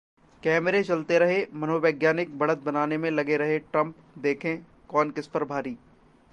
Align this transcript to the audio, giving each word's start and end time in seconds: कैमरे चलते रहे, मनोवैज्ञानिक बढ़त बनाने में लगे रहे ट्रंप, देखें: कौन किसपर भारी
कैमरे 0.43 0.81
चलते 0.83 1.19
रहे, 1.19 1.45
मनोवैज्ञानिक 1.53 2.37
बढ़त 2.39 2.57
बनाने 2.57 2.97
में 2.97 3.09
लगे 3.11 3.37
रहे 3.37 3.59
ट्रंप, 3.59 3.95
देखें: 4.17 4.57
कौन 4.89 5.11
किसपर 5.11 5.43
भारी 5.43 5.77